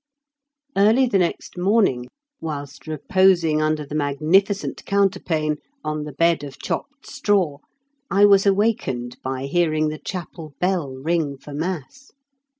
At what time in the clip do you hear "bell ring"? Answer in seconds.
10.59-11.37